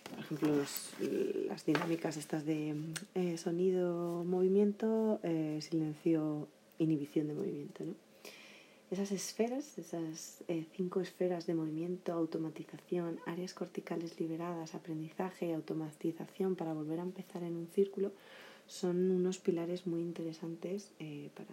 Por 0.10 0.20
ejemplo, 0.20 0.50
las 1.48 1.66
dinámicas 1.66 2.18
estas 2.18 2.46
de 2.46 2.76
eh, 3.16 3.38
sonido, 3.38 4.24
movimiento, 4.24 5.20
eh, 5.24 5.60
silencio, 5.62 6.48
inhibición 6.80 7.28
de 7.28 7.34
movimiento. 7.34 7.84
¿no? 7.84 8.07
Esas 8.90 9.12
esferas, 9.12 9.78
esas 9.78 10.46
eh, 10.48 10.66
cinco 10.72 11.02
esferas 11.02 11.46
de 11.46 11.54
movimiento, 11.54 12.14
automatización, 12.14 13.20
áreas 13.26 13.54
corticales 13.54 14.18
liberadas, 14.18 14.76
aprendizaje 14.76 15.48
y 15.48 15.52
automatización 15.52 16.56
para 16.56 16.74
volver 16.74 17.02
a 17.02 17.04
empezar 17.04 17.44
en 17.44 17.58
un 17.58 17.68
círculo, 17.68 18.14
son 18.66 19.12
unos 19.12 19.40
pilares 19.40 19.88
muy 19.88 20.02
interesantes 20.02 20.94
eh, 21.00 21.30
para, 21.36 21.50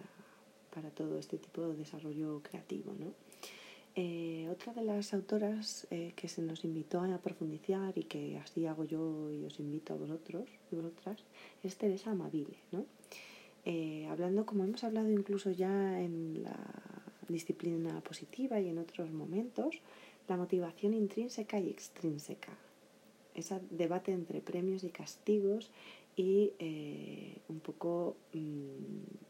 para, 0.73 0.95
todo 0.95 1.19
este 1.19 1.37
tipo 1.37 1.67
de 1.67 1.75
desarrollo 1.75 2.41
creativo. 2.41 2.93
¿no? 2.97 3.11
Eh, 3.95 4.47
otra 4.49 4.71
de 4.71 4.83
las 4.83 5.13
autoras 5.13 5.87
que 5.89 6.27
se 6.29 6.41
nos 6.41 6.63
invitó 6.63 7.01
a 7.01 7.17
profundizar 7.17 7.97
y 7.97 8.03
que 8.03 8.37
así 8.37 8.65
hago 8.65 8.85
yo 8.85 9.29
y 9.29 9.43
os 9.43 9.59
invito 9.59 9.93
a 9.93 9.97
vosotros 9.97 10.47
y 10.71 10.75
vosotras 10.75 11.17
es 11.63 11.75
Teresa 11.75 12.11
Amabile. 12.11 12.55
¿no? 12.71 12.85
hablando, 14.09 14.45
como 14.45 14.63
hemos 14.63 14.83
hablado 14.85 15.09
incluso 15.09 15.51
ya 15.51 15.99
en 15.99 16.43
la 16.43 16.55
disciplina 17.27 18.01
positiva 18.01 18.59
y 18.59 18.69
en 18.69 18.77
otros 18.77 19.11
momentos, 19.11 19.81
la 20.27 20.37
motivación 20.37 20.93
intrínseca 20.93 21.59
y 21.59 21.69
extrínseca. 21.69 22.53
Ese 23.33 23.59
debate 23.69 24.11
entre 24.11 24.41
premios 24.41 24.83
y 24.83 24.89
castigos 24.89 25.71
y 26.15 26.53
eh, 26.59 27.37
un 27.49 27.59
poco 27.59 28.15
mm, 28.33 29.25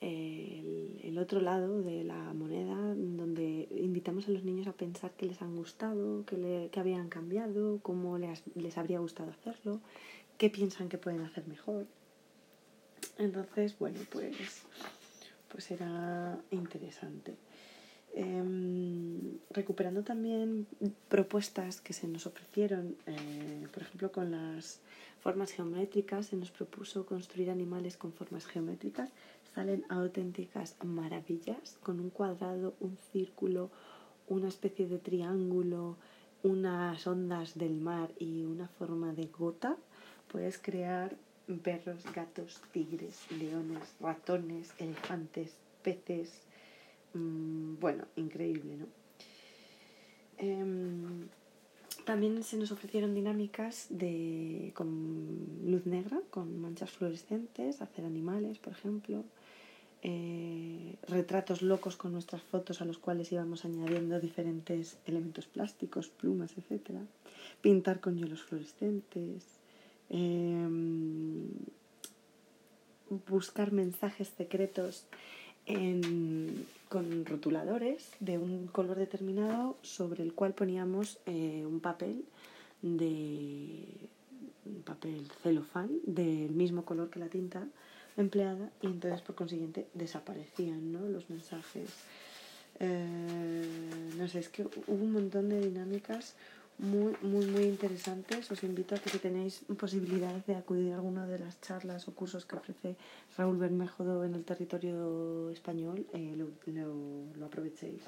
el, 0.00 1.18
otro 1.18 1.40
lado 1.40 1.82
de 1.82 2.04
la 2.04 2.32
moneda 2.32 2.74
donde 2.74 3.68
invitamos 3.76 4.26
a 4.26 4.30
los 4.30 4.44
niños 4.44 4.66
a 4.66 4.72
pensar 4.72 5.10
que 5.12 5.26
les 5.26 5.42
han 5.42 5.54
gustado, 5.54 6.24
que, 6.24 6.38
le, 6.38 6.70
habían 6.78 7.08
cambiado, 7.08 7.80
cómo 7.82 8.16
les, 8.16 8.42
les 8.54 8.78
habría 8.78 9.00
gustado 9.00 9.30
hacerlo, 9.30 9.80
qué 10.38 10.48
piensan 10.48 10.88
que 10.88 10.96
pueden 10.96 11.20
hacer 11.20 11.46
mejor. 11.46 11.86
Entonces, 13.18 13.78
bueno, 13.78 14.00
pues, 14.10 14.34
pues 15.50 15.70
era 15.70 16.38
interesante. 16.50 17.36
Em, 18.12 19.38
recuperando 19.50 20.02
también 20.02 20.66
propuestas 21.08 21.80
que 21.80 21.92
se 21.92 22.08
nos 22.08 22.26
ofrecieron, 22.26 22.96
eh, 23.06 23.66
por 23.72 23.82
ejemplo, 23.82 24.10
con 24.10 24.32
las 24.32 24.80
formas 25.20 25.52
geométricas, 25.52 26.26
se 26.26 26.36
nos 26.36 26.50
propuso 26.50 27.06
construir 27.06 27.50
animales 27.50 27.96
con 27.96 28.12
formas 28.12 28.46
geométricas. 28.46 29.10
Salen 29.54 29.84
auténticas 29.88 30.76
maravillas, 30.84 31.78
con 31.82 32.00
un 32.00 32.10
cuadrado, 32.10 32.74
un 32.80 32.96
círculo, 33.12 33.70
una 34.28 34.48
especie 34.48 34.88
de 34.88 34.98
triángulo, 34.98 35.96
unas 36.42 37.06
ondas 37.06 37.58
del 37.58 37.74
mar 37.74 38.10
y 38.18 38.44
una 38.44 38.68
forma 38.68 39.12
de 39.12 39.26
gota. 39.26 39.76
Puedes 40.28 40.58
crear 40.58 41.16
perros, 41.58 42.04
gatos, 42.14 42.62
tigres, 42.72 43.18
leones, 43.30 43.82
ratones, 44.00 44.72
elefantes, 44.78 45.56
peces, 45.82 46.42
Mm, 47.14 47.78
bueno, 47.80 48.04
increíble, 48.16 48.76
¿no? 48.76 48.86
Em, 50.38 51.28
también 52.04 52.42
se 52.42 52.56
nos 52.56 52.72
ofrecieron 52.72 53.14
dinámicas 53.14 53.86
de, 53.90 54.72
con 54.74 55.60
luz 55.64 55.86
negra, 55.86 56.20
con 56.30 56.60
manchas 56.60 56.90
fluorescentes, 56.90 57.82
hacer 57.82 58.04
animales, 58.04 58.58
por 58.58 58.72
ejemplo, 58.72 59.24
eh, 60.02 60.96
retratos 61.08 61.60
locos 61.62 61.96
con 61.96 62.12
nuestras 62.12 62.42
fotos 62.42 62.80
a 62.80 62.86
los 62.86 62.98
cuales 62.98 63.30
íbamos 63.32 63.64
añadiendo 63.64 64.18
diferentes 64.18 64.98
elementos 65.04 65.46
plásticos, 65.46 66.08
plumas, 66.08 66.54
etc. 66.56 66.90
Pintar 67.60 68.00
con 68.00 68.16
hielos 68.16 68.42
fluorescentes. 68.42 69.59
Em, 70.10 71.48
buscar 73.28 73.72
mensajes 73.72 74.28
secretos 74.36 75.06
con 76.88 77.24
rotuladores 77.26 78.10
de 78.18 78.38
un 78.38 78.66
color 78.66 78.98
determinado 78.98 79.76
sobre 79.82 80.24
el 80.24 80.32
cual 80.34 80.52
poníamos 80.52 81.18
eh, 81.26 81.64
un 81.64 81.78
papel 81.78 82.24
de 82.82 83.84
papel 84.84 85.28
celofán 85.42 85.90
del 86.04 86.50
mismo 86.50 86.84
color 86.84 87.10
que 87.10 87.20
la 87.20 87.28
tinta 87.28 87.66
empleada 88.16 88.70
y 88.82 88.86
entonces 88.86 89.20
por 89.22 89.36
consiguiente 89.36 89.86
desaparecían 89.94 90.92
los 91.12 91.30
mensajes. 91.30 91.90
Eh, 92.80 93.64
no 94.16 94.26
sé, 94.26 94.40
es 94.40 94.48
que 94.48 94.62
hubo 94.62 95.04
un 95.04 95.12
montón 95.12 95.48
de 95.48 95.60
dinámicas 95.60 96.34
muy, 96.80 97.14
muy, 97.22 97.46
muy 97.46 97.64
interesantes. 97.64 98.50
Os 98.50 98.62
invito 98.64 98.94
a 98.94 98.98
que 98.98 99.10
si 99.10 99.18
tenéis 99.18 99.60
posibilidad 99.78 100.34
de 100.46 100.54
acudir 100.56 100.92
a 100.92 100.96
alguna 100.96 101.26
de 101.26 101.38
las 101.38 101.60
charlas 101.60 102.08
o 102.08 102.14
cursos 102.14 102.46
que 102.46 102.56
ofrece 102.56 102.96
Raúl 103.36 103.58
Bermejo 103.58 104.24
en 104.24 104.34
el 104.34 104.44
territorio 104.44 105.50
español, 105.50 106.06
eh, 106.14 106.34
lo, 106.36 106.48
lo, 107.36 107.46
aprovechéis. 107.46 108.02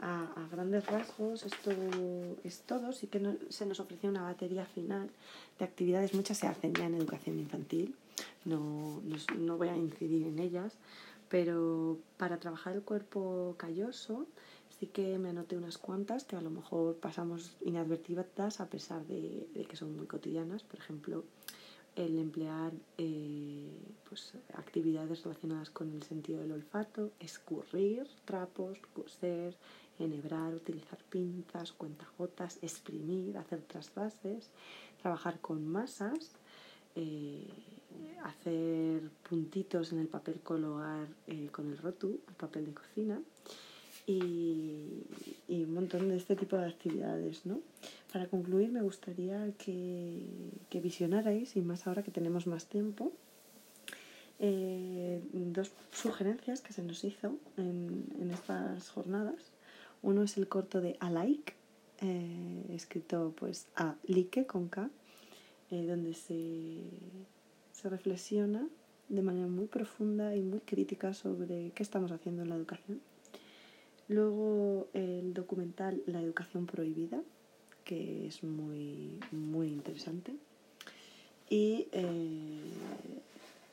A, 0.00 0.22
a, 0.22 0.48
grandes 0.48 0.86
rasgos, 0.86 1.44
esto 1.44 1.72
es 2.44 2.60
todo. 2.60 2.92
Sí 2.92 3.08
que 3.08 3.20
se 3.48 3.66
nos 3.66 3.80
ofrece 3.80 4.08
una 4.08 4.22
batería 4.22 4.64
final 4.66 5.10
de 5.58 5.64
actividades. 5.64 6.14
Muchas 6.14 6.38
se 6.38 6.46
hacen 6.46 6.72
ya 6.74 6.86
en 6.86 6.94
educación 6.94 7.38
infantil. 7.38 7.96
No, 8.44 9.02
no, 9.02 9.16
no 9.38 9.58
voy 9.58 9.68
a 9.68 9.76
incidir 9.76 10.26
en 10.26 10.38
ellas. 10.38 10.74
Pero 11.28 11.98
para 12.16 12.38
trabajar 12.38 12.74
el 12.74 12.82
cuerpo 12.82 13.54
calloso, 13.56 14.26
sí 14.80 14.86
que 14.86 15.18
me 15.18 15.28
anoté 15.28 15.58
unas 15.58 15.76
cuantas 15.76 16.24
que 16.24 16.36
a 16.36 16.40
lo 16.40 16.48
mejor 16.48 16.96
pasamos 16.96 17.54
inadvertidas 17.60 18.60
a 18.60 18.70
pesar 18.70 19.04
de, 19.06 19.46
que 19.68 19.76
son 19.76 19.94
muy 19.94 20.06
cotidianas. 20.06 20.62
Por 20.62 20.80
ejemplo, 20.80 21.24
el 21.96 22.18
emplear 22.18 22.72
eh, 22.96 23.78
pues, 24.08 24.32
actividades 24.54 25.22
relacionadas 25.22 25.68
con 25.68 25.92
el 25.92 26.02
sentido 26.02 26.40
del 26.40 26.52
olfato, 26.52 27.10
escurrir 27.20 28.06
trapos, 28.24 28.78
coser, 28.94 29.54
enhebrar, 29.98 30.54
utilizar 30.54 30.98
pinzas, 31.10 31.72
cuentagotas, 31.72 32.58
exprimir, 32.62 33.36
hacer 33.36 33.60
trasvases, 33.60 34.50
trabajar 35.02 35.40
con 35.40 35.66
masas, 35.66 36.32
eh, 36.96 37.48
hacer 38.24 39.10
puntitos 39.28 39.92
en 39.92 39.98
el 39.98 40.08
papel 40.08 40.40
coloar 40.40 41.06
eh, 41.26 41.50
con 41.52 41.70
el 41.70 41.76
rotu, 41.76 42.20
el 42.28 42.34
papel 42.34 42.64
de 42.64 42.72
cocina, 42.72 43.20
y, 44.10 45.06
un 45.48 45.74
montón 45.74 46.08
de 46.08 46.16
este 46.16 46.36
tipo 46.36 46.56
de 46.56 46.66
actividades, 46.66 47.46
¿no? 47.46 47.60
Para 48.12 48.26
concluir, 48.26 48.70
me 48.70 48.82
gustaría 48.82 49.52
que, 49.58 50.24
que 50.68 50.80
visionarais, 50.80 51.56
y 51.56 51.60
más 51.60 51.86
ahora 51.86 52.02
que 52.02 52.10
tenemos 52.10 52.46
más 52.46 52.66
tiempo, 52.66 53.12
eh, 54.38 55.22
dos 55.32 55.70
sugerencias 55.92 56.60
que 56.60 56.72
se 56.72 56.82
nos 56.82 57.04
hizo 57.04 57.36
en, 57.56 58.06
en, 58.20 58.30
estas 58.30 58.88
jornadas. 58.88 59.52
Uno 60.02 60.22
es 60.22 60.38
el 60.38 60.48
corto 60.48 60.80
de 60.80 60.96
Alaik, 61.00 61.54
eh, 62.00 62.64
escrito 62.70 63.34
pues 63.36 63.66
a 63.76 63.96
Like 64.04 64.46
con 64.46 64.68
K, 64.68 64.88
eh, 65.70 65.86
donde 65.86 66.14
se, 66.14 66.84
se 67.72 67.88
reflexiona 67.88 68.66
de 69.08 69.22
manera 69.22 69.46
muy 69.46 69.66
profunda 69.66 70.34
y 70.34 70.42
muy 70.42 70.60
crítica 70.60 71.12
sobre 71.12 71.72
qué 71.74 71.82
estamos 71.82 72.10
haciendo 72.12 72.42
en 72.42 72.48
la 72.48 72.56
educación 72.56 73.00
Luego 74.10 74.88
el 74.92 75.32
documental 75.34 76.02
La 76.06 76.20
educación 76.20 76.66
prohibida, 76.66 77.22
que 77.84 78.26
es 78.26 78.42
muy, 78.42 79.20
muy 79.30 79.68
interesante. 79.68 80.34
Y 81.48 81.86
eh, 81.92 82.72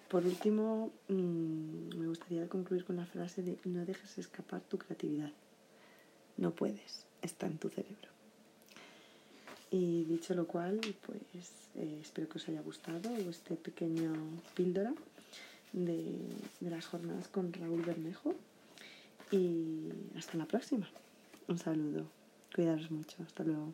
por 0.08 0.24
último, 0.28 0.92
mm, 1.08 1.98
me 1.98 2.08
gustaría 2.08 2.48
concluir 2.48 2.86
con 2.86 2.98
la 2.98 3.08
frase 3.08 3.42
de 3.42 3.58
no 3.66 3.84
dejes 3.84 4.20
escapar 4.20 4.62
tu 4.62 4.78
creatividad. 4.78 5.32
No 6.38 6.52
puedes, 6.52 7.08
está 7.24 7.48
en 7.48 7.58
tu 7.58 7.70
cerebro. 7.70 8.10
Y 9.72 10.04
dicho 10.04 10.36
lo 10.36 10.46
cual, 10.46 10.80
pues 11.08 11.52
eh, 11.74 11.98
espero 12.00 12.30
que 12.30 12.38
os 12.38 12.48
haya 12.48 12.62
gustado 12.62 13.10
este 13.16 13.56
pequeño 13.56 14.14
píldora 14.56 14.94
de, 15.74 16.20
de 16.60 16.70
las 16.70 16.86
jornadas 16.86 17.28
con 17.28 17.52
Raúl 17.54 17.82
Bermejo 17.82 18.36
y 19.32 19.92
hasta 20.18 20.38
la 20.38 20.46
próxima. 20.46 20.88
Un 21.48 21.58
saludo. 21.58 22.06
Cuidaros 22.54 22.92
mucho. 22.92 23.18
Hasta 23.24 23.44
luego. 23.44 23.74